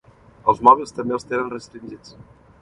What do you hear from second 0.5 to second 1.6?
Els mòbils també els tenen